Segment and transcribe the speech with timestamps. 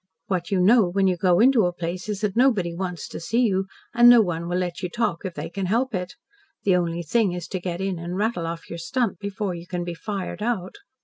[0.25, 3.41] "What you know, when you go into a place, is that nobody wants to see
[3.41, 6.15] you, and no one will let you talk if they can help it.
[6.63, 9.83] The only thing is to get in and rattle off your stunt before you can
[9.83, 10.77] be fired out."